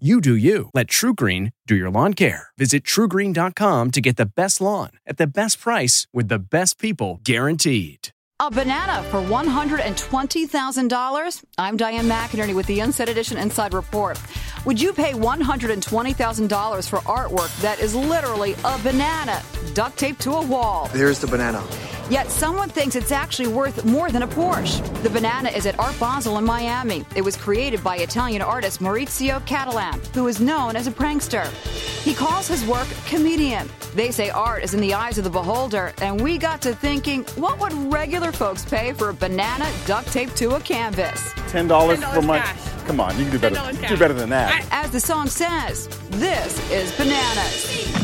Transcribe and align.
You 0.00 0.20
do 0.20 0.34
you. 0.34 0.70
Let 0.74 0.88
TruGreen 0.88 1.52
do 1.68 1.76
your 1.76 1.88
lawn 1.88 2.14
care. 2.14 2.48
Visit 2.58 2.82
trugreen.com 2.82 3.92
to 3.92 4.00
get 4.00 4.16
the 4.16 4.26
best 4.26 4.60
lawn 4.60 4.90
at 5.06 5.18
the 5.18 5.28
best 5.28 5.60
price 5.60 6.08
with 6.12 6.26
the 6.26 6.40
best 6.40 6.80
people 6.80 7.20
guaranteed. 7.22 8.08
A 8.40 8.50
banana 8.50 9.04
for 9.04 9.20
$120,000? 9.20 11.44
I'm 11.58 11.76
Diane 11.76 12.06
McInerney 12.06 12.56
with 12.56 12.66
the 12.66 12.80
Inside 12.80 13.08
Edition 13.08 13.38
Inside 13.38 13.72
Report. 13.72 14.20
Would 14.64 14.82
you 14.82 14.92
pay 14.92 15.12
$120,000 15.12 16.88
for 16.88 16.98
artwork 16.98 17.62
that 17.62 17.78
is 17.78 17.94
literally 17.94 18.56
a 18.64 18.76
banana 18.78 19.40
duct 19.74 19.96
taped 19.96 20.22
to 20.22 20.32
a 20.32 20.44
wall? 20.44 20.88
Here's 20.88 21.20
the 21.20 21.28
banana. 21.28 21.62
Yet 22.10 22.30
someone 22.30 22.68
thinks 22.68 22.96
it's 22.96 23.12
actually 23.12 23.48
worth 23.48 23.84
more 23.84 24.10
than 24.10 24.22
a 24.22 24.28
Porsche. 24.28 24.82
The 25.02 25.08
banana 25.08 25.48
is 25.48 25.64
at 25.64 25.78
Art 25.78 25.98
Basel 25.98 26.36
in 26.36 26.44
Miami. 26.44 27.04
It 27.16 27.22
was 27.22 27.34
created 27.34 27.82
by 27.82 27.96
Italian 27.96 28.42
artist 28.42 28.80
Maurizio 28.80 29.40
Cattelan, 29.46 29.98
who 30.14 30.28
is 30.28 30.38
known 30.38 30.76
as 30.76 30.86
a 30.86 30.90
prankster. 30.90 31.46
He 32.02 32.12
calls 32.12 32.46
his 32.46 32.66
work 32.66 32.86
comedian. 33.06 33.70
They 33.94 34.10
say 34.10 34.28
art 34.28 34.62
is 34.62 34.74
in 34.74 34.80
the 34.80 34.92
eyes 34.92 35.16
of 35.16 35.24
the 35.24 35.30
beholder, 35.30 35.94
and 36.02 36.20
we 36.20 36.36
got 36.36 36.60
to 36.62 36.74
thinking, 36.74 37.24
what 37.36 37.58
would 37.58 37.72
regular 37.90 38.32
folks 38.32 38.64
pay 38.64 38.92
for 38.92 39.08
a 39.08 39.14
banana 39.14 39.70
duct 39.86 40.12
taped 40.12 40.36
to 40.36 40.56
a 40.56 40.60
canvas? 40.60 41.32
Ten 41.48 41.66
dollars 41.66 42.04
for 42.04 42.20
my. 42.20 42.40
Come 42.84 43.00
on, 43.00 43.16
you 43.18 43.24
can 43.24 43.32
do 43.32 43.38
better. 43.38 43.88
Do 43.88 43.96
better 43.96 44.12
than 44.12 44.28
that. 44.28 44.66
As 44.70 44.90
the 44.90 45.00
song 45.00 45.26
says, 45.26 45.88
this 46.10 46.70
is 46.70 46.94
bananas. 46.98 48.03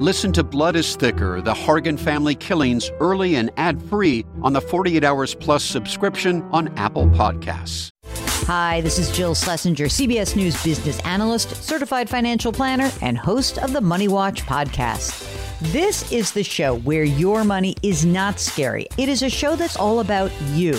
Listen 0.00 0.30
to 0.34 0.44
Blood 0.44 0.76
is 0.76 0.94
Thicker 0.94 1.40
The 1.40 1.54
Hargan 1.54 1.98
Family 1.98 2.34
Killings 2.34 2.90
early 3.00 3.36
and 3.36 3.50
ad 3.56 3.82
free 3.82 4.26
on 4.42 4.52
the 4.52 4.60
48 4.60 5.02
Hours 5.02 5.34
Plus 5.34 5.64
subscription 5.64 6.42
on 6.52 6.68
Apple 6.76 7.06
Podcasts. 7.06 7.88
Hi, 8.44 8.82
this 8.82 8.98
is 8.98 9.10
Jill 9.10 9.34
Schlesinger, 9.34 9.86
CBS 9.86 10.36
News 10.36 10.62
business 10.62 11.00
analyst, 11.00 11.56
certified 11.64 12.10
financial 12.10 12.52
planner, 12.52 12.90
and 13.00 13.16
host 13.16 13.56
of 13.56 13.72
the 13.72 13.80
Money 13.80 14.06
Watch 14.06 14.42
podcast. 14.42 15.32
This 15.72 16.12
is 16.12 16.30
the 16.30 16.44
show 16.44 16.76
where 16.80 17.04
your 17.04 17.42
money 17.42 17.74
is 17.82 18.04
not 18.04 18.38
scary. 18.38 18.88
It 18.98 19.08
is 19.08 19.22
a 19.22 19.30
show 19.30 19.56
that's 19.56 19.76
all 19.76 20.00
about 20.00 20.30
you. 20.52 20.78